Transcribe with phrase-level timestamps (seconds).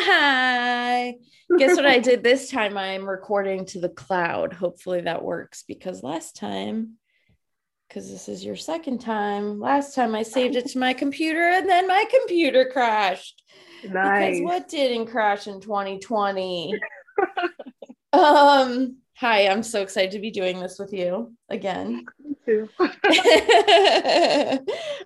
[0.00, 1.16] Hi.
[1.58, 2.78] Guess what I did this time?
[2.78, 4.52] I'm recording to the cloud.
[4.52, 6.94] Hopefully that works because last time,
[7.88, 11.68] because this is your second time, last time I saved it to my computer and
[11.68, 13.42] then my computer crashed.
[13.84, 14.38] Nice.
[14.38, 16.74] Because what didn't crash in 2020?
[18.14, 22.04] um, hi, I'm so excited to be doing this with you again.
[22.24, 22.68] Me too.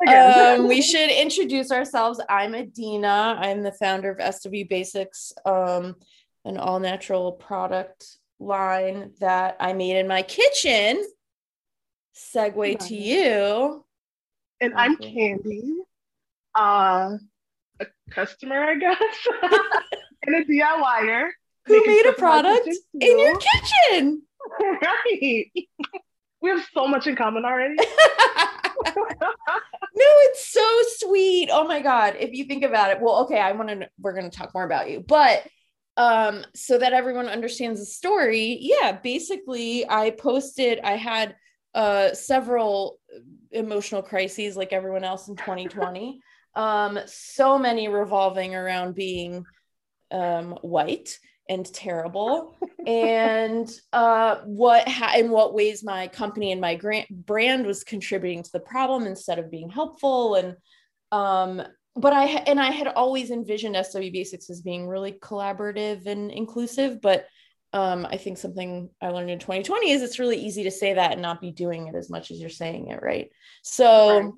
[0.09, 2.19] um, we should introduce ourselves.
[2.27, 3.37] I'm Adina.
[3.39, 5.97] I'm the founder of SW Basics, um,
[6.47, 11.07] an all natural product line that I made in my kitchen.
[12.17, 13.85] Segue to you.
[14.63, 15.75] and I'm Kandy,
[16.59, 17.19] uh,
[17.81, 18.97] a customer, I guess,
[20.23, 21.33] and a DIYer.
[21.67, 22.69] Who made a stuff in my product
[23.01, 24.23] in your kitchen?
[24.61, 25.47] right.
[26.43, 27.75] We have so much in common already.
[27.77, 27.85] no,
[29.97, 31.49] it's so sweet.
[31.51, 33.01] Oh my god, if you think about it.
[33.01, 35.01] Well, okay, I want to we're going to talk more about you.
[35.01, 35.43] But
[35.97, 41.35] um so that everyone understands the story, yeah, basically I posted I had
[41.75, 42.99] uh several
[43.51, 46.21] emotional crises like everyone else in 2020.
[46.55, 49.45] um so many revolving around being
[50.13, 56.75] um white and terrible and uh what ha- in what ways my company and my
[56.75, 60.57] grant brand was contributing to the problem instead of being helpful and
[61.13, 61.63] um
[61.95, 66.31] but i ha- and i had always envisioned sw basics as being really collaborative and
[66.33, 67.27] inclusive but
[67.73, 71.13] um i think something i learned in 2020 is it's really easy to say that
[71.13, 73.31] and not be doing it as much as you're saying it right
[73.63, 74.33] so Right.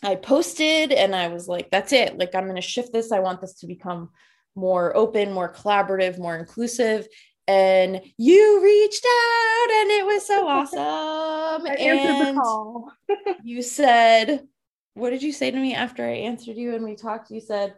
[0.00, 2.16] I posted and I was like, that's it.
[2.18, 3.10] Like, I'm going to shift this.
[3.10, 4.10] I want this to become
[4.58, 7.06] more open, more collaborative, more inclusive.
[7.46, 11.66] And you reached out and it was so awesome.
[11.66, 12.92] I answered the and call.
[13.44, 14.46] you said,
[14.94, 17.30] what did you say to me after I answered you and we talked?
[17.30, 17.74] You said,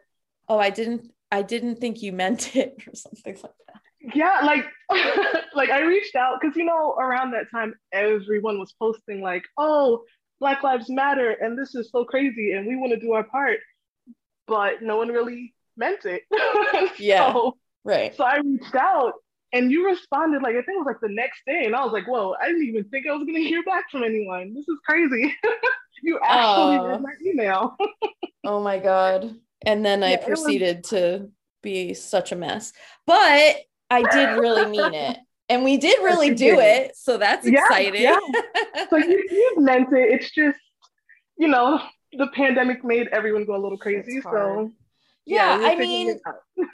[0.49, 3.55] oh, I didn't, I didn't think you meant it or something like that.
[4.15, 4.65] Yeah, like,
[5.55, 10.05] like I reached out because you know around that time everyone was posting like, "Oh,
[10.41, 13.59] Black Lives Matter," and this is so crazy, and we want to do our part,
[14.47, 16.23] but no one really meant it.
[17.01, 17.33] Yeah.
[17.33, 18.15] So, Right.
[18.15, 19.15] So I reached out
[19.53, 21.93] and you responded like I think it was like the next day, and I was
[21.93, 22.35] like, "Whoa!
[22.41, 24.55] I didn't even think I was gonna hear back from anyone.
[24.55, 25.35] This is crazy."
[26.03, 27.77] you actually read my email.
[28.43, 29.35] Oh my God.
[29.67, 31.29] And then I Yeah, was- proceeded to
[31.63, 32.73] be such a mess.
[33.07, 33.57] But
[33.91, 35.19] I did really mean it.
[35.51, 36.59] And we did really do did.
[36.59, 36.97] it.
[36.97, 38.01] So that's Yeah, exciting.
[38.03, 38.19] yeah.
[38.89, 40.09] so you, you meant it.
[40.15, 40.59] It's just,
[41.37, 41.83] you know,
[42.15, 44.23] the pandemic made everyone go a little crazy.
[44.23, 44.73] So
[45.31, 46.19] Yeah, we're I mean,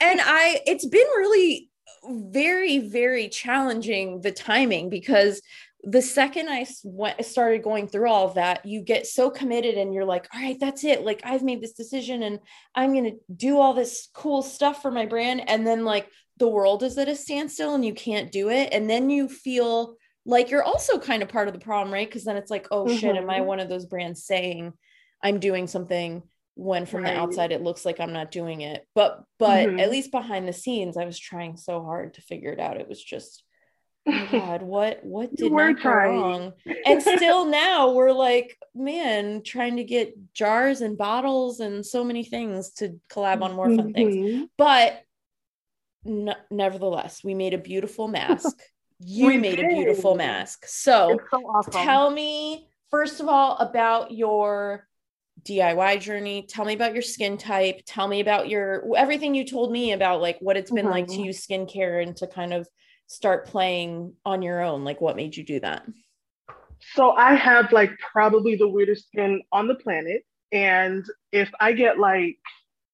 [0.01, 1.69] and I it's been really
[2.09, 5.41] very very challenging the timing because
[5.83, 9.93] the second I went, started going through all of that, you get so committed and
[9.93, 11.05] you're like, all right, that's it.
[11.05, 12.39] Like I've made this decision and
[12.75, 15.47] I'm going to do all this cool stuff for my brand.
[15.49, 18.69] And then like the world is at a standstill and you can't do it.
[18.73, 19.95] And then you feel
[20.25, 22.07] like you're also kind of part of the problem, right?
[22.07, 23.45] Because then it's like, oh shit, am I Mhm.
[23.45, 24.73] one of those brands saying
[25.23, 26.23] I'm doing something
[26.57, 27.13] when from Right.
[27.13, 28.85] the outside it looks like I'm not doing it.
[28.95, 29.79] But but Mhm.
[29.79, 32.79] at least behind the scenes, I was trying so hard to figure it out.
[32.81, 33.43] It was just
[34.07, 36.53] oh god, what what did were not go wrong?
[36.85, 42.23] And still now we're like, man, trying to get jars and bottles and so many
[42.23, 44.15] things to collab on more fun things.
[44.15, 44.49] Mhm.
[44.57, 45.03] But
[46.05, 48.57] n- nevertheless, we made a beautiful mask.
[48.99, 50.65] You We made a beautiful mask.
[50.65, 51.71] So so awesome.
[51.71, 54.86] tell me first of all about your
[55.47, 56.45] DIY journey.
[56.47, 57.81] Tell me about your skin type.
[57.85, 61.13] Tell me about your everything you told me about like what it's been like to
[61.13, 61.25] Mhm.
[61.25, 62.67] use skincare and to kind of
[63.07, 64.83] start playing on your own.
[64.83, 65.85] Like what made you do that?
[66.93, 70.23] So I have like probably the weirdest skin on the planet.
[70.51, 72.37] And if I get like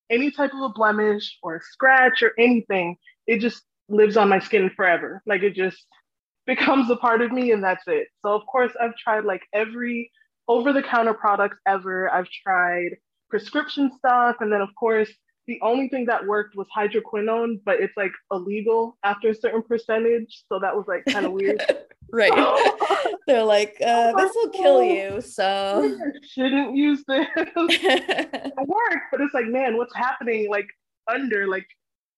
[0.10, 2.98] any type of a blemish or a scratch or anything,
[3.28, 5.22] it just lives on my skin forever.
[5.26, 5.86] Like it just
[6.46, 8.08] becomes a part of me and that's it.
[8.22, 10.12] So of course I've tried like every
[10.48, 12.12] over the counter products ever.
[12.12, 12.98] I've tried
[13.30, 15.10] prescription stuff and then of course
[15.48, 20.44] the only thing that worked was hydroquinone, but it's like illegal after a certain percentage.
[20.48, 21.62] So that was like kind of weird.
[22.12, 22.32] right.
[23.28, 25.20] They're like, uh, this will kill you.
[25.22, 27.28] So I shouldn't use this.
[27.36, 30.50] it worked, but it's like, man, what's happening?
[30.50, 30.68] Like
[31.14, 31.68] under, like,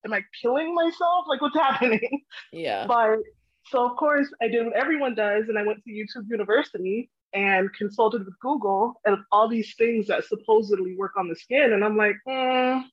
[0.06, 1.26] am I killing myself?
[1.28, 2.22] Like, what's happening?
[2.52, 2.86] yeah.
[2.86, 3.20] But
[3.68, 7.74] so of course I did what everyone does, and I went to YouTube University and
[7.74, 11.98] consulted with Google and all these things that supposedly work on the skin, and I'm
[11.98, 12.84] like, mm,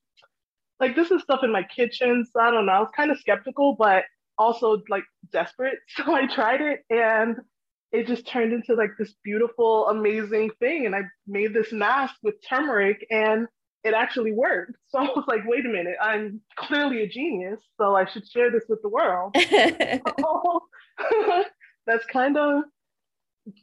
[0.79, 2.73] like this is stuff in my kitchen, so I don't know.
[2.73, 4.03] I was kind of skeptical, but
[4.37, 5.79] also like desperate.
[5.95, 7.37] So I tried it, and
[7.91, 10.85] it just turned into like this beautiful, amazing thing.
[10.85, 13.47] And I made this mask with turmeric, and
[13.83, 14.75] it actually worked.
[14.89, 18.51] So I was like, wait a minute, I'm clearly a genius, so I should share
[18.51, 19.35] this with the world.
[21.87, 22.63] that's kind of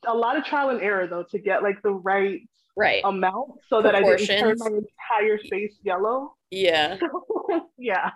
[0.07, 2.41] a lot of trial and error though to get like the right
[2.77, 6.35] right amount so that I didn't turn my entire face yellow.
[6.51, 6.99] Yeah.
[7.79, 8.11] yeah.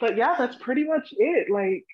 [0.00, 1.50] but yeah, that's pretty much it.
[1.50, 1.84] Like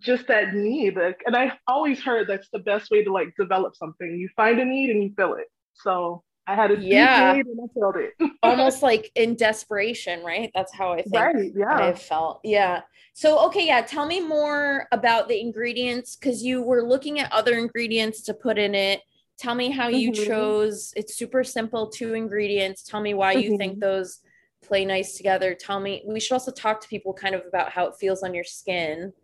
[0.00, 0.96] just that need.
[0.96, 4.16] Like, and I always heard that's the best way to like develop something.
[4.16, 5.46] You find a need and you fill it.
[5.74, 8.14] So I had a yeah, and I filled it.
[8.42, 10.50] almost like in desperation, right?
[10.54, 11.76] That's how I think right, yeah.
[11.76, 12.40] I felt.
[12.44, 12.82] Yeah.
[13.14, 13.80] So okay, yeah.
[13.80, 18.58] Tell me more about the ingredients because you were looking at other ingredients to put
[18.58, 19.00] in it.
[19.38, 20.24] Tell me how you mm-hmm.
[20.24, 20.92] chose.
[20.96, 22.82] It's super simple, two ingredients.
[22.82, 23.52] Tell me why mm-hmm.
[23.52, 23.80] you think mm-hmm.
[23.80, 24.20] those
[24.62, 25.54] play nice together.
[25.54, 26.02] Tell me.
[26.06, 29.14] We should also talk to people kind of about how it feels on your skin.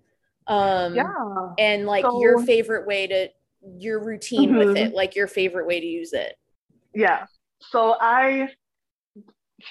[0.47, 1.05] Um, yeah.
[1.59, 3.29] And like so, your favorite way to
[3.77, 4.59] your routine mm-hmm.
[4.59, 6.35] with it, like your favorite way to use it
[6.95, 7.27] yeah.
[7.61, 8.49] So I,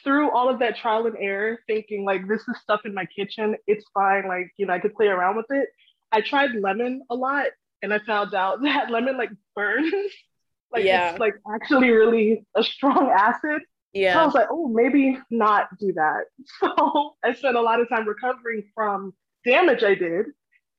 [0.03, 3.55] through all of that trial and error, thinking like this is stuff in my kitchen,
[3.67, 4.27] it's fine.
[4.27, 5.69] Like, you know, I could play around with it.
[6.11, 7.47] I tried lemon a lot
[7.81, 9.93] and I found out that lemon like burns.
[10.71, 11.11] like yeah.
[11.11, 13.61] it's like actually really a strong acid.
[13.93, 14.13] Yeah.
[14.13, 16.25] So I was like, oh, maybe not do that.
[16.59, 19.13] So I spent a lot of time recovering from
[19.45, 20.27] damage I did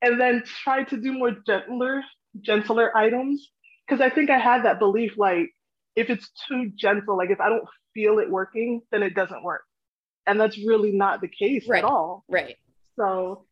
[0.01, 2.03] and then tried to do more gentler,
[2.39, 3.49] gentler items.
[3.89, 5.49] Cause I think I had that belief like
[5.95, 9.63] if it's too gentle, like if I don't feel it working, then it doesn't work.
[10.27, 11.83] And that's really not the case right.
[11.83, 12.23] at all.
[12.29, 12.57] Right.
[12.97, 13.45] So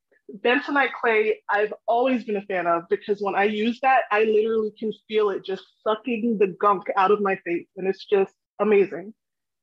[0.43, 4.71] bentonite clay, I've always been a fan of because when I use that, I literally
[4.77, 7.67] can feel it just sucking the gunk out of my face.
[7.75, 9.13] And it's just amazing.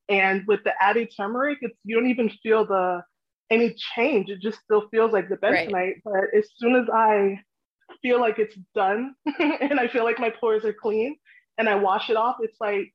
[0.09, 3.03] And with the added turmeric, it's you don't even feel the
[3.51, 4.29] any change.
[4.29, 5.73] It just still feels like the bentonite.
[5.73, 6.03] Right.
[6.05, 7.41] But as soon as I
[8.03, 11.17] feel like it's done and I feel like my pores are clean,
[11.59, 12.93] and I wash it off, it's like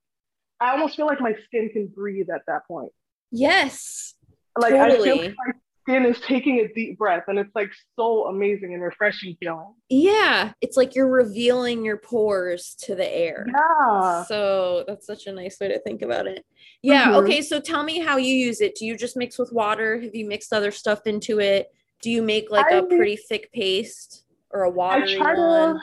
[0.59, 2.91] I almost feel like my skin can breathe at that point.
[3.31, 4.13] Yes.
[4.57, 5.09] Like totally.
[5.09, 8.73] I feel like my skin is taking a deep breath and it's like so amazing
[8.73, 9.73] and refreshing feeling.
[9.89, 10.51] Yeah.
[10.61, 13.47] It's like you're revealing your pores to the air.
[13.47, 14.23] Yeah.
[14.25, 16.45] So that's such a nice way to think about it.
[16.83, 17.05] Yeah.
[17.05, 17.25] Mm-hmm.
[17.25, 17.41] Okay.
[17.41, 18.75] So tell me how you use it.
[18.75, 19.99] Do you just mix with water?
[19.99, 21.73] Have you mixed other stuff into it?
[22.01, 25.75] Do you make like I, a pretty thick paste or a watery I try one?
[25.75, 25.81] To,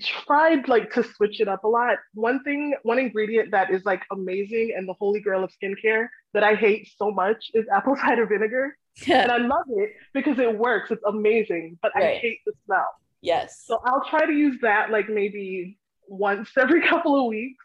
[0.00, 1.98] tried like to switch it up a lot.
[2.14, 6.42] One thing, one ingredient that is like amazing and the holy grail of skincare that
[6.42, 8.76] I hate so much is apple cider vinegar.
[9.08, 10.90] and I love it because it works.
[10.90, 12.16] It's amazing, but right.
[12.16, 12.88] I hate the smell.
[13.20, 13.62] Yes.
[13.64, 15.78] So I'll try to use that like maybe
[16.08, 17.64] once every couple of weeks.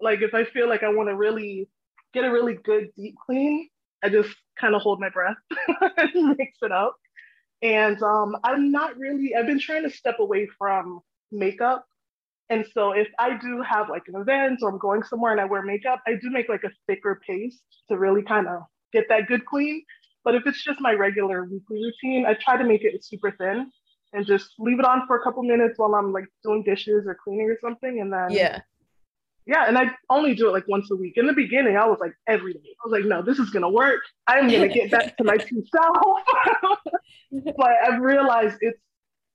[0.00, 1.68] Like if I feel like I want to really
[2.12, 3.68] get a really good deep clean,
[4.02, 5.36] I just kind of hold my breath
[5.96, 6.96] and mix it up.
[7.62, 11.00] And um, I'm not really, I've been trying to step away from
[11.34, 11.86] makeup.
[12.50, 15.44] And so if I do have like an event or I'm going somewhere and I
[15.44, 19.26] wear makeup, I do make like a thicker paste to really kind of get that
[19.26, 19.82] good clean.
[20.24, 23.70] But if it's just my regular weekly routine, I try to make it super thin
[24.12, 27.16] and just leave it on for a couple minutes while I'm like doing dishes or
[27.22, 28.00] cleaning or something.
[28.00, 28.60] And then yeah.
[29.46, 31.14] Yeah, and I only do it like once a week.
[31.16, 32.60] In the beginning, I was like every day.
[32.64, 34.00] I was like, no, this is gonna work.
[34.26, 36.22] I'm gonna get back to my true self.
[37.56, 38.80] but I've realized it's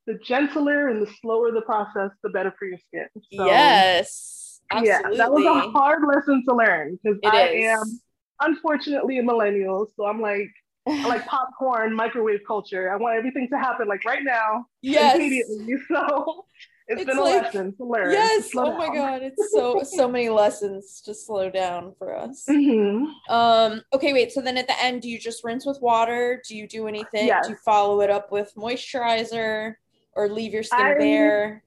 [0.09, 3.07] the gentler and the slower the process, the better for your skin.
[3.31, 4.59] So, yes.
[4.71, 5.17] Absolutely.
[5.17, 7.65] Yeah, that was a hard lesson to learn because I is.
[7.65, 8.01] am
[8.41, 9.87] unfortunately a millennial.
[9.95, 10.49] So I'm like,
[10.87, 12.91] I like popcorn, microwave culture.
[12.91, 15.15] I want everything to happen like right now, yes.
[15.15, 15.75] immediately.
[15.87, 16.45] So
[16.87, 18.11] it's, it's been like, a lesson to learn.
[18.11, 18.49] Yes.
[18.49, 18.77] To oh down.
[18.79, 22.45] my god, it's so so many lessons to slow down for us.
[22.49, 23.31] Mm-hmm.
[23.31, 23.83] Um.
[23.93, 24.11] Okay.
[24.11, 24.31] Wait.
[24.31, 26.41] So then at the end, do you just rinse with water?
[26.47, 27.27] Do you do anything?
[27.27, 27.45] Yes.
[27.45, 29.75] Do you follow it up with moisturizer?
[30.15, 31.63] Or leave your skin I, bare?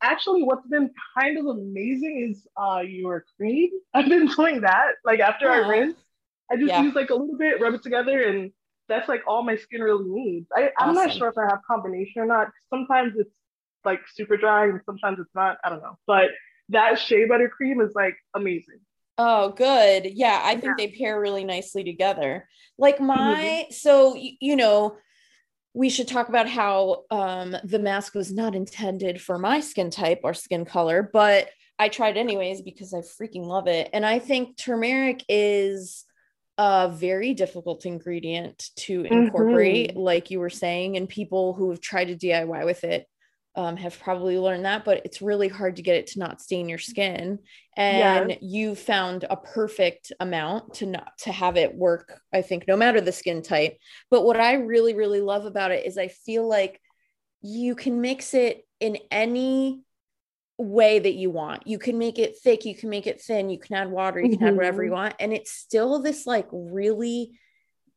[0.00, 3.70] Actually, what's been kind of amazing is uh, your cream.
[3.94, 4.92] I've been doing that.
[5.04, 5.96] Like after I rinse,
[6.50, 6.82] I just yeah.
[6.82, 8.52] use like a little bit, rub it together, and
[8.88, 10.46] that's like all my skin really needs.
[10.54, 12.50] I, I'm not sure if I have combination or not.
[12.70, 13.30] Sometimes it's
[13.84, 15.58] like super dry and sometimes it's not.
[15.64, 15.98] I don't know.
[16.06, 16.30] But
[16.70, 18.80] that shea butter cream is like amazing.
[19.18, 20.06] Oh, good.
[20.14, 20.86] Yeah, I think yeah.
[20.86, 22.48] they pair really nicely together.
[22.78, 23.72] Like my, mm-hmm.
[23.72, 24.96] so you know,
[25.74, 30.20] we should talk about how um, the mask was not intended for my skin type
[30.24, 31.48] or skin color, but
[31.78, 33.88] I tried anyways because I freaking love it.
[33.92, 36.04] And I think turmeric is
[36.56, 40.00] a very difficult ingredient to incorporate, mm-hmm.
[40.00, 43.06] like you were saying, and people who have tried to DIY with it
[43.58, 46.68] um, have probably learned that, but it's really hard to get it to not stain
[46.68, 47.40] your skin.
[47.76, 48.36] And yeah.
[48.40, 53.00] you found a perfect amount to not to have it work, I think, no matter
[53.00, 53.76] the skin type.
[54.12, 56.80] But what I really, really love about it is I feel like
[57.42, 59.82] you can mix it in any
[60.56, 61.66] way that you want.
[61.66, 64.28] You can make it thick, you can make it thin, you can add water, you
[64.28, 64.46] can mm-hmm.
[64.46, 65.00] add whatever you mm-hmm.
[65.00, 65.14] want.
[65.18, 67.40] And it's still this like really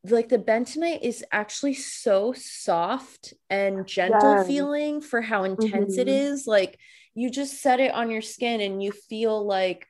[0.04, 4.44] like the bentonite is actually so soft and gentle yeah.
[4.44, 6.00] feeling for how intense mm-hmm.
[6.00, 6.46] it is.
[6.46, 6.78] Like
[7.14, 9.86] you just set it on your skin and you feel like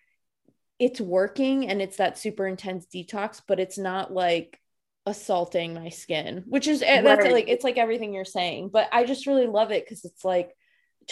[0.78, 4.58] it's working and it's that super intense detox, but it's not like
[5.06, 7.02] assaulting my skin, which is right.
[7.02, 8.68] that's like it's like everything you're saying.
[8.70, 10.54] But I just really love it because it's like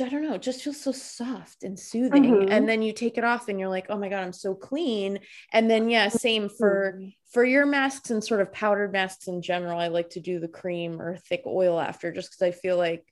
[0.01, 2.25] I don't know, it just feels so soft and soothing.
[2.25, 2.53] Mm-hmm.
[2.53, 5.19] And then you take it off and you're like, oh my God, I'm so clean.
[5.53, 7.01] And then, yeah, same for
[7.33, 9.79] for your masks and sort of powdered masks in general.
[9.79, 13.05] I like to do the cream or thick oil after just because I feel like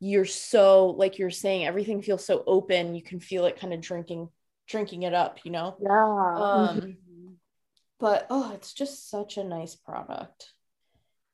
[0.00, 2.94] you're so, like you're saying, everything feels so open.
[2.94, 4.28] You can feel it kind of drinking,
[4.68, 5.76] drinking it up, you know?
[5.80, 5.88] Yeah.
[5.90, 7.32] Um, mm-hmm.
[7.98, 10.52] but oh, it's just such a nice product.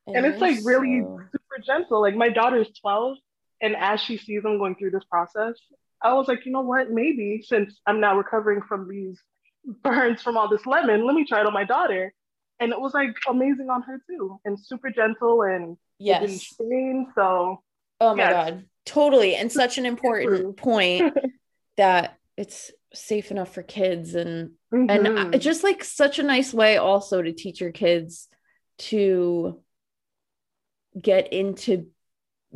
[0.06, 1.20] And, and it's like really so...
[1.32, 2.00] super gentle.
[2.00, 3.18] Like my daughter's 12
[3.60, 5.54] and as she sees them going through this process,
[6.02, 6.90] I was like, you know what?
[6.90, 9.20] Maybe since I'm now recovering from these
[9.82, 12.12] burns from all this lemon, let me try it on my daughter.
[12.58, 17.06] And it was like amazing on her too, and super gentle and yes, stain.
[17.14, 17.62] So,
[18.00, 18.32] oh my yes.
[18.32, 21.16] god, totally, and such an important point
[21.78, 25.16] that it's safe enough for kids, and mm-hmm.
[25.32, 28.28] and just like such a nice way also to teach your kids
[28.76, 29.58] to
[31.00, 31.86] get into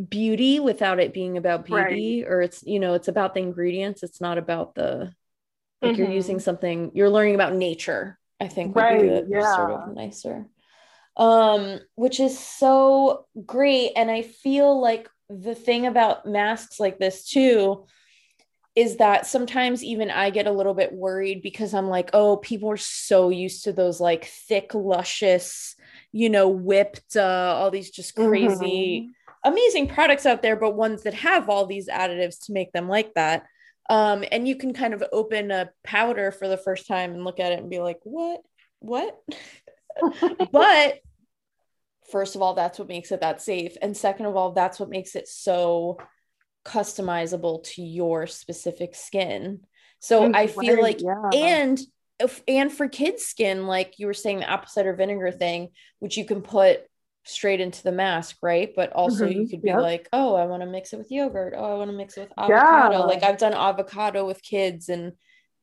[0.08, 2.32] beauty without it being about beauty right.
[2.32, 5.12] or it's you know it's about the ingredients it's not about the
[5.80, 6.02] like mm-hmm.
[6.02, 10.46] you're using something you're learning about nature i think right yeah sort of nicer
[11.16, 17.28] um which is so great and i feel like the thing about masks like this
[17.28, 17.86] too
[18.74, 22.72] is that sometimes even I get a little bit worried because I'm like, oh, people
[22.72, 25.76] are so used to those like thick, luscious,
[26.10, 29.10] you know, whipped, uh, all these just crazy mm-hmm
[29.44, 33.14] amazing products out there, but ones that have all these additives to make them like
[33.14, 33.44] that.
[33.90, 37.38] Um, and you can kind of open a powder for the first time and look
[37.38, 38.40] at it and be like, what?
[38.80, 39.20] What?
[40.52, 41.00] but
[42.10, 43.76] first of all, that's what makes it that safe.
[43.82, 45.98] And second of all, that's what makes it so
[46.64, 49.60] customizable to your specific skin.
[50.00, 51.30] So I feel like, yeah.
[51.32, 51.80] and
[52.20, 56.16] if, and for kids' skin, like you were saying, the apple cider vinegar thing, which
[56.16, 56.82] you can put
[57.24, 58.72] straight into the mask, right?
[58.74, 59.40] But also mm-hmm.
[59.40, 59.80] you could be yep.
[59.80, 61.54] like, oh, I want to mix it with yogurt.
[61.56, 62.98] Oh, I want to mix it with avocado.
[62.98, 63.04] Yeah.
[63.04, 65.12] Like I've done avocado with kids and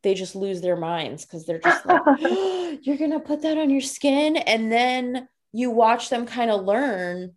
[0.03, 3.69] they just lose their minds because they're just like, oh, you're gonna put that on
[3.69, 4.37] your skin.
[4.37, 7.33] And then you watch them kind of learn,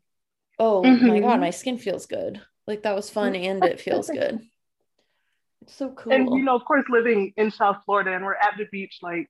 [0.58, 1.06] oh mm-hmm.
[1.06, 1.40] my god, mm-hmm.
[1.40, 2.40] my skin feels good.
[2.66, 4.40] Like that was fun and it feels good.
[5.62, 6.12] It's so cool.
[6.12, 9.28] And you know, of course, living in South Florida and we're at the beach like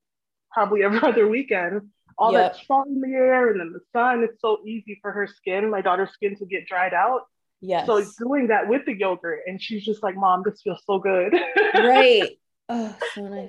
[0.53, 2.53] probably every other weekend all yep.
[2.53, 4.23] that salt in the air and then the sun.
[4.23, 7.23] It's so easy for her skin, my daughter's skin, to get dried out.
[7.61, 7.87] Yes.
[7.87, 11.35] So doing that with the yogurt, and she's just like, "Mom, this feels so good."
[11.75, 12.31] right.
[12.67, 13.49] Oh, so nice.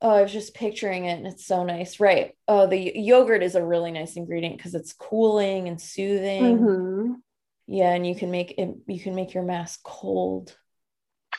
[0.00, 2.00] Oh, I was just picturing it, and it's so nice.
[2.00, 2.34] Right.
[2.48, 6.58] Oh, the yogurt is a really nice ingredient because it's cooling and soothing.
[6.58, 7.12] Mm-hmm.
[7.66, 8.74] Yeah, and you can make it.
[8.86, 10.56] You can make your mask cold.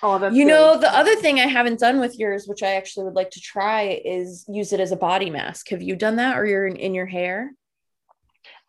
[0.02, 0.52] Oh, that's you good.
[0.52, 3.42] know, the other thing I haven't done with yours, which I actually would like to
[3.42, 5.70] try, is use it as a body mask.
[5.70, 7.52] Have you done that or you're in, in your hair?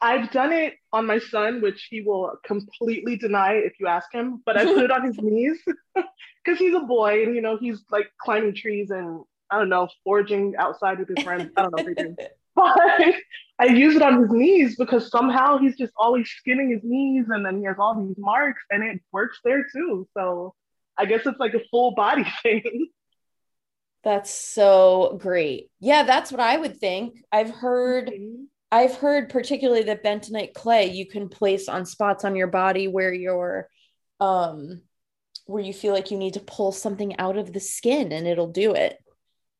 [0.02, 4.42] I've done it on my son, which he will completely deny if you ask him,
[4.46, 5.60] but I put it on his knees
[5.94, 9.88] because he's a boy and, you know, he's like climbing trees and I don't know,
[10.04, 11.50] foraging outside with his friends.
[11.56, 12.16] I don't know if they do.
[12.56, 13.14] But
[13.60, 17.46] I use it on his knees because somehow he's just always skinning his knees and
[17.46, 20.06] then he has all these marks and it works there too.
[20.14, 20.54] So
[20.96, 22.88] I guess it's like a full body thing.
[24.02, 25.70] That's so great.
[25.78, 27.22] Yeah, that's what I would think.
[27.30, 28.44] I've heard mm-hmm.
[28.72, 33.12] I've heard particularly that bentonite clay you can place on spots on your body where
[33.12, 33.68] you're
[34.20, 34.82] um
[35.46, 38.52] where you feel like you need to pull something out of the skin and it'll
[38.52, 38.96] do it,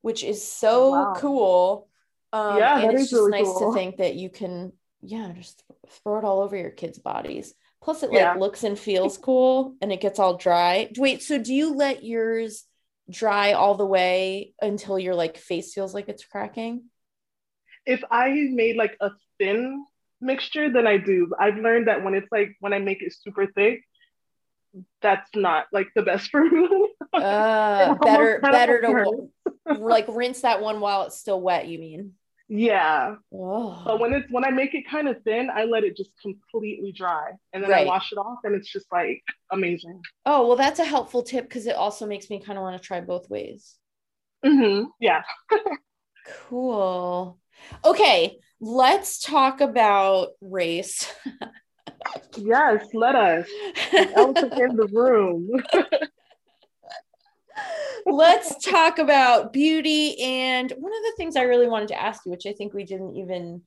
[0.01, 1.13] which is so wow.
[1.17, 1.89] cool.
[2.33, 3.73] Um yeah, and it's just really nice cool.
[3.73, 4.71] to think that you can
[5.01, 5.63] yeah, just
[6.03, 7.53] throw it all over your kids' bodies.
[7.81, 10.89] Plus, it like looks and feels cool, and it gets all dry.
[10.97, 12.65] Wait, so do you let yours
[13.09, 16.83] dry all the way until your like face feels like it's cracking?
[17.85, 19.09] If I made like a
[19.39, 19.83] thin
[20.21, 21.31] mixture, then I do.
[21.39, 23.81] I've learned that when it's like when I make it super thick,
[25.01, 26.89] that's not like the best for me.
[27.13, 29.29] uh, better, better to
[29.65, 31.67] like rinse that one while it's still wet.
[31.67, 32.13] You mean?
[32.53, 33.15] Yeah.
[33.33, 33.81] Oh.
[33.85, 36.91] But when it's when I make it kind of thin, I let it just completely
[36.91, 37.87] dry and then right.
[37.87, 40.01] I wash it off and it's just like amazing.
[40.25, 42.85] Oh, well that's a helpful tip because it also makes me kind of want to
[42.85, 43.77] try both ways.
[44.45, 44.87] Mm-hmm.
[44.99, 45.21] Yeah.
[46.49, 47.39] cool.
[47.85, 51.09] Okay, let's talk about race.
[52.35, 53.47] yes, let us.
[53.93, 55.49] Elephant in the room.
[58.05, 60.21] let's talk about beauty.
[60.21, 62.85] And one of the things I really wanted to ask you, which I think we
[62.85, 63.61] didn't even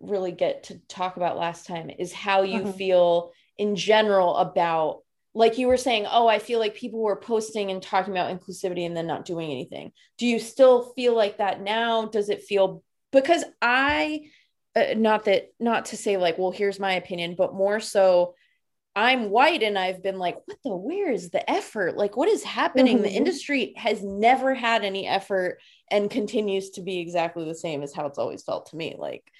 [0.00, 2.70] really get to talk about last time, is how you mm-hmm.
[2.72, 5.02] feel in general about
[5.34, 8.86] like you were saying, oh, I feel like people were posting and talking about inclusivity
[8.86, 9.92] and then not doing anything.
[10.16, 12.06] Do you still feel like that now?
[12.06, 12.82] Does it feel
[13.12, 14.22] because I,
[14.74, 18.34] uh, not that, not to say like, well, here's my opinion, but more so,
[18.98, 21.96] I'm white and I've been like, what the, where is the effort?
[21.96, 22.96] Like, what is happening?
[22.96, 23.04] Mm-hmm.
[23.04, 27.94] The industry has never had any effort and continues to be exactly the same as
[27.94, 28.96] how it's always felt to me.
[28.98, 29.30] Like,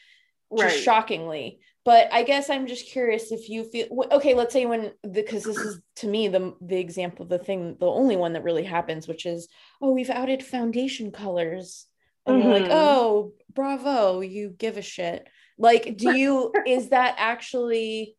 [0.56, 4.92] just shockingly but i guess i'm just curious if you feel okay let's say when
[5.10, 8.64] because this is to me the the example the thing the only one that really
[8.64, 9.48] happens which is
[9.82, 11.86] oh we've outed foundation colors
[12.26, 12.50] and mm-hmm.
[12.50, 15.26] like oh bravo you give a shit
[15.58, 18.16] like do you is that actually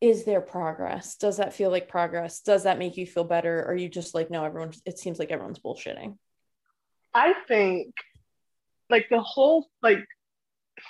[0.00, 3.72] is there progress does that feel like progress does that make you feel better or
[3.72, 6.16] are you just like no everyone it seems like everyone's bullshitting
[7.14, 7.92] i think
[8.90, 10.04] like the whole like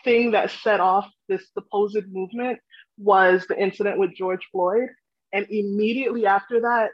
[0.05, 2.59] thing that set off this supposed movement
[2.97, 4.89] was the incident with George Floyd.
[5.33, 6.91] And immediately after that,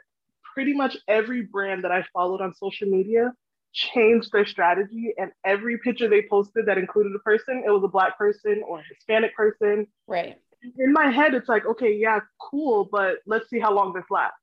[0.53, 3.33] pretty much every brand that I followed on social media
[3.73, 5.13] changed their strategy.
[5.17, 8.79] And every picture they posted that included a person, it was a Black person or
[8.79, 9.87] a Hispanic person.
[10.07, 10.35] Right.
[10.77, 14.37] In my head, it's like, okay, yeah, cool, but let's see how long this lasts.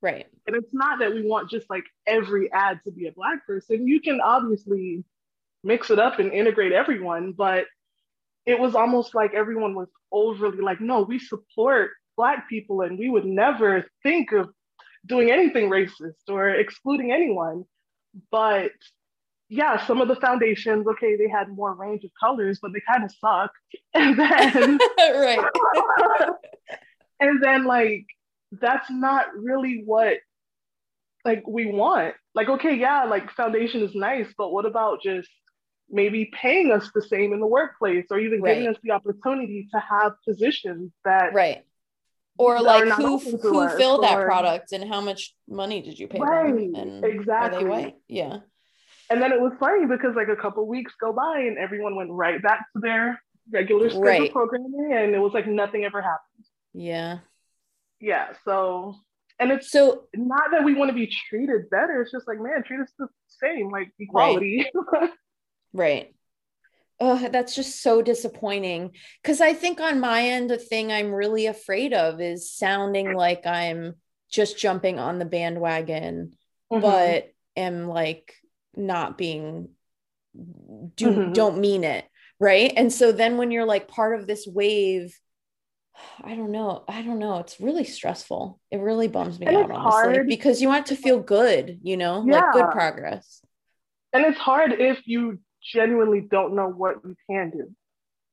[0.00, 0.26] Right.
[0.46, 3.86] And it's not that we want just like every ad to be a Black person.
[3.86, 5.04] You can obviously
[5.64, 7.66] mix it up and integrate everyone, but
[8.46, 13.10] it was almost like everyone was overly like, no, we support Black people and we
[13.10, 14.48] would never think of
[15.04, 17.64] doing anything racist or excluding anyone.
[18.30, 18.72] But
[19.48, 23.04] yeah, some of the foundations, okay, they had more range of colors, but they kind
[23.04, 23.52] of suck.
[23.94, 25.44] And then, right.
[27.20, 28.06] and then, like,
[28.52, 30.18] that's not really what
[31.24, 32.14] like we want.
[32.34, 35.28] Like, okay, yeah, like foundation is nice, but what about just
[35.90, 38.54] maybe paying us the same in the workplace or even right.
[38.54, 41.64] giving us the opportunity to have positions that right
[42.36, 46.54] or like who who filled that product and how much money did you pay right,
[46.54, 48.38] them and exactly white yeah
[49.10, 52.10] and then it was funny because like a couple weeks go by and everyone went
[52.10, 54.32] right back to their regular schedule right.
[54.32, 56.44] programming and it was like nothing ever happened
[56.74, 57.18] yeah
[58.00, 58.94] yeah so
[59.38, 62.62] and it's so not that we want to be treated better it's just like man
[62.62, 65.10] treat us the same like equality right.
[65.72, 66.14] Right.
[67.00, 68.90] Oh, that's just so disappointing.
[69.22, 73.46] Because I think on my end, the thing I'm really afraid of is sounding like
[73.46, 73.94] I'm
[74.30, 76.32] just jumping on the bandwagon,
[76.72, 76.82] mm-hmm.
[76.82, 78.34] but am like
[78.78, 79.68] not being
[80.34, 81.32] do mm-hmm.
[81.32, 82.04] don't mean it
[82.38, 85.18] right and so then when you're like part of this wave
[86.22, 89.70] i don't know i don't know it's really stressful it really bums me and out
[89.70, 90.28] honestly hard.
[90.28, 92.40] because you want to feel good you know yeah.
[92.40, 93.40] like good progress
[94.12, 97.68] and it's hard if you genuinely don't know what you can do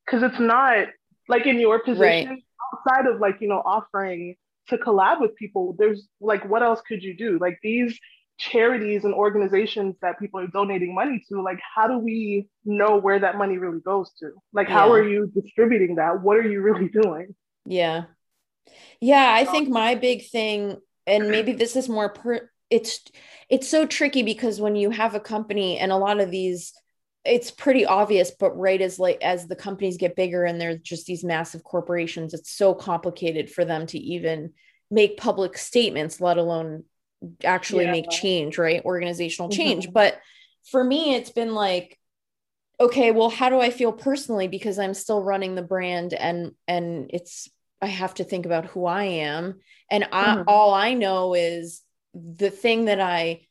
[0.05, 0.87] because it's not
[1.27, 2.43] like in your position right.
[2.73, 4.35] outside of like you know offering
[4.67, 7.99] to collab with people there's like what else could you do like these
[8.37, 13.19] charities and organizations that people are donating money to like how do we know where
[13.19, 14.31] that money really goes to?
[14.53, 14.93] Like how yeah.
[14.93, 16.21] are you distributing that?
[16.21, 17.35] What are you really doing?
[17.65, 18.05] Yeah.
[18.99, 22.99] Yeah i think um, my big thing and maybe this is more per it's
[23.49, 26.73] it's so tricky because when you have a company and a lot of these
[27.23, 31.05] it's pretty obvious but right as like as the companies get bigger and they're just
[31.05, 34.51] these massive corporations it's so complicated for them to even
[34.89, 36.83] make public statements let alone
[37.43, 37.91] actually yeah.
[37.91, 39.93] make change right organizational change mm-hmm.
[39.93, 40.19] but
[40.69, 41.99] for me it's been like
[42.79, 47.09] okay well how do i feel personally because i'm still running the brand and and
[47.13, 47.49] it's
[47.81, 49.59] i have to think about who i am
[49.89, 50.43] and mm-hmm.
[50.47, 51.81] All i know is
[52.13, 53.41] the thing that i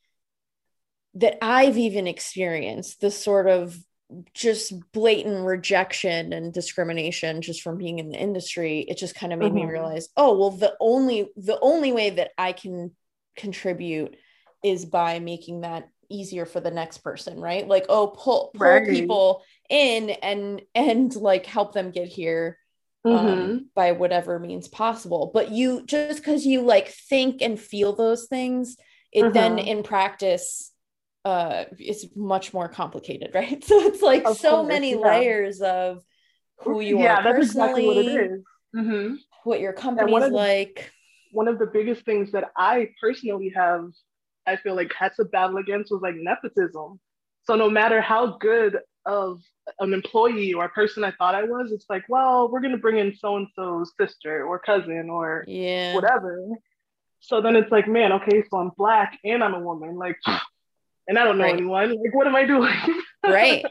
[1.15, 3.79] that I've even experienced the sort of
[4.33, 9.39] just blatant rejection and discrimination just from being in the industry it just kind of
[9.39, 9.67] made mm-hmm.
[9.67, 12.93] me realize oh well the only the only way that i can
[13.37, 14.16] contribute
[14.62, 18.88] is by making that easier for the next person right like oh pull pull right.
[18.88, 22.59] people in and and like help them get here
[23.05, 23.29] um, mm-hmm.
[23.29, 28.27] um, by whatever means possible but you just because you like think and feel those
[28.27, 28.77] things
[29.12, 29.33] it mm-hmm.
[29.33, 30.73] then in practice
[31.25, 34.97] uh is much more complicated right so it's like of so course, many yeah.
[34.97, 36.03] layers of
[36.59, 38.42] who you yeah, are personally exactly what it is
[38.75, 39.14] mm-hmm.
[39.44, 40.92] what your company is like
[41.35, 43.87] one of the biggest things that i personally have
[44.47, 46.99] i feel like had to battle against was like nepotism
[47.44, 49.42] so no matter how good of
[49.81, 52.79] an employee or a person i thought i was it's like well we're going to
[52.79, 56.38] bring in so and so's sister or cousin or yeah whatever
[57.27, 60.18] So then it's like, man, okay, so I'm black and I'm a woman, like,
[61.09, 61.55] and I don't know right.
[61.55, 61.88] anyone.
[61.90, 62.75] Like, what am I doing?
[63.25, 63.64] right.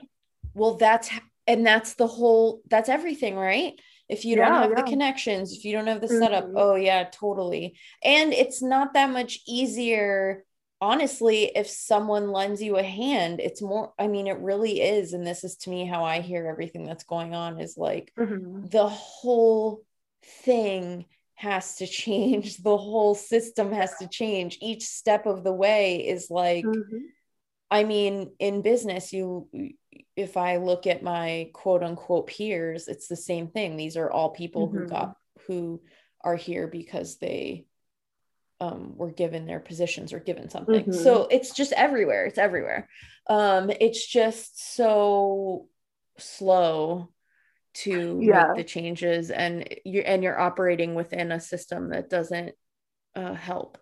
[0.55, 1.09] Well, that's
[1.45, 2.61] and that's the whole.
[2.69, 3.73] That's everything, right?
[4.13, 4.81] If you don't have yeah.
[4.81, 6.57] the connections, if you don't have the setup, mm-hmm.
[6.57, 7.77] oh yeah, totally.
[8.03, 10.45] And it's not that much easier
[10.83, 15.13] honestly, if someone lends you a hand, it's more, I mean, it really is.
[15.13, 18.67] And this is to me how I hear everything that's going on is like mm-hmm.
[18.67, 19.83] the whole
[20.43, 22.57] thing has to change.
[22.63, 24.57] The whole system has to change.
[24.61, 26.97] Each step of the way is like, mm-hmm.
[27.71, 29.47] I mean, in business, you,
[30.15, 33.75] if I look at my quote unquote peers, it's the same thing.
[33.75, 34.77] These are all people mm-hmm.
[34.77, 35.81] who got, who
[36.21, 37.65] are here because they
[38.59, 40.81] um, were given their positions or given something.
[40.81, 41.03] Mm-hmm.
[41.03, 42.25] So it's just everywhere.
[42.25, 42.87] It's everywhere.
[43.29, 45.67] Um, it's just so
[46.17, 47.09] slow
[47.73, 48.47] to yeah.
[48.47, 52.53] make the changes, and you're and you're operating within a system that doesn't
[53.15, 53.77] uh, help.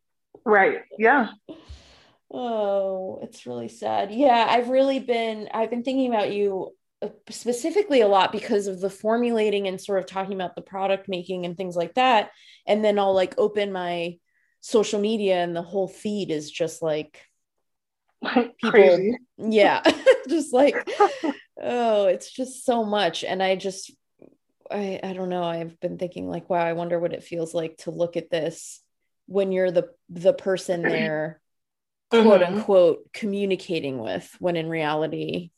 [0.44, 0.80] right.
[0.98, 1.28] Yeah.
[2.32, 4.10] Oh, it's really sad.
[4.12, 5.48] Yeah, I've really been.
[5.52, 9.98] I've been thinking about you uh, specifically a lot because of the formulating and sort
[9.98, 12.30] of talking about the product making and things like that
[12.66, 14.16] and then i'll like open my
[14.62, 17.20] social media and the whole feed is just like
[18.32, 19.14] people Crazy.
[19.36, 19.82] yeah
[20.28, 20.88] just like
[21.62, 23.92] oh it's just so much and i just
[24.70, 27.76] i i don't know i've been thinking like wow i wonder what it feels like
[27.76, 28.80] to look at this
[29.26, 31.42] when you're the the person there
[32.10, 32.54] quote mm-hmm.
[32.56, 35.50] unquote communicating with when in reality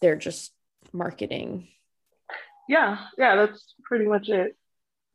[0.00, 0.52] they're just
[0.92, 1.68] marketing
[2.68, 4.56] yeah yeah that's pretty much it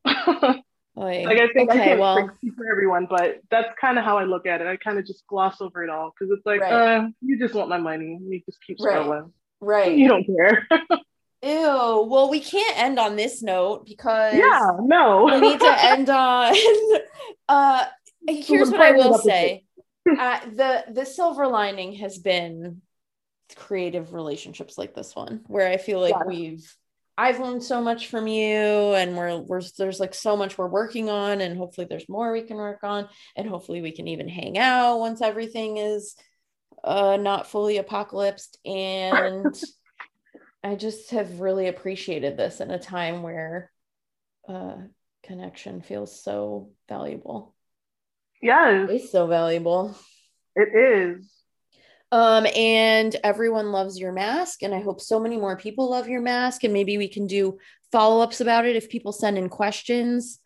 [0.97, 4.05] like, like I think okay, I can't well, speak for everyone, but that's kind of
[4.05, 4.67] how I look at it.
[4.67, 6.97] I kind of just gloss over it all because it's like, right.
[6.97, 8.19] uh, you just want my money.
[8.27, 9.31] You just keep scrolling.
[9.59, 9.87] Right.
[9.87, 9.97] right.
[9.97, 10.67] You don't care.
[11.43, 12.07] Ew.
[12.09, 16.55] Well, we can't end on this note because yeah, no, we need to end on.
[17.47, 17.85] uh,
[18.27, 19.63] here's what I will say:
[20.19, 22.81] uh, the the silver lining has been
[23.55, 26.25] creative relationships like this one, where I feel like yeah.
[26.25, 26.75] we've
[27.17, 31.09] I've learned so much from you and we're, we're there's like so much we're working
[31.09, 34.57] on and hopefully there's more we can work on and hopefully we can even hang
[34.59, 36.15] out once everything is
[36.83, 39.55] uh not fully apocalypsed and
[40.63, 43.71] I just have really appreciated this in a time where
[44.47, 44.75] uh
[45.23, 47.55] connection feels so valuable.
[48.41, 48.89] Yes.
[48.89, 49.95] It's so valuable.
[50.55, 51.31] It is.
[52.11, 54.63] Um, and everyone loves your mask.
[54.63, 56.63] And I hope so many more people love your mask.
[56.63, 57.57] And maybe we can do
[57.91, 60.39] follow ups about it if people send in questions.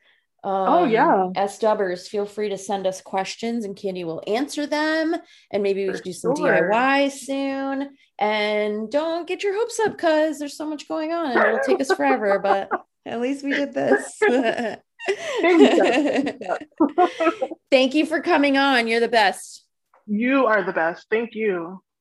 [0.44, 1.30] Um, oh, yeah.
[1.36, 5.16] As dubbers, feel free to send us questions and Kandy will answer them.
[5.52, 6.72] And maybe we should do some sure.
[6.72, 7.90] DIY soon.
[8.18, 11.82] And don't get your hopes up because there's so much going on and it'll take
[11.82, 12.40] us forever.
[12.40, 12.70] but
[13.06, 14.20] at least we did this.
[17.72, 18.88] Thank you for coming on.
[18.88, 19.66] You're the best.
[20.08, 21.08] You are the best.
[21.10, 21.82] Thank you.